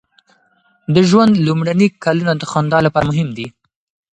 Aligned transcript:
د 0.93 0.95
ژوند 1.09 1.33
لومړني 1.45 1.87
کلونه 2.03 2.33
د 2.37 2.43
خندا 2.51 2.79
لپاره 2.85 3.07
مهم 3.09 3.29
دي. 3.37 3.47